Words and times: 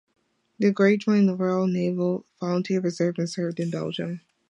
De 0.59 0.71
Grey 0.71 0.97
joined 0.97 1.29
the 1.29 1.35
Royal 1.35 1.67
Naval 1.67 2.25
Volunteer 2.39 2.81
Reserve 2.81 3.19
and 3.19 3.29
served 3.29 3.59
in 3.59 3.69
Belgium. 3.69 4.21